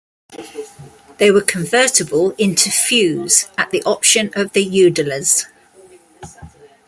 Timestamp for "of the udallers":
4.35-5.45